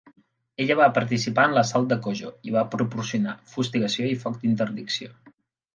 [0.63, 5.17] Ella va participar en l'assalt de Kojo i va proporcionar fustigació i foc d'interdicció.